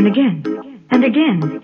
[0.00, 0.42] and again,
[0.90, 1.60] and again.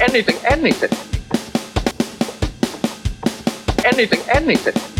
[0.00, 0.90] anything, anything.
[3.84, 4.99] Anything, anything.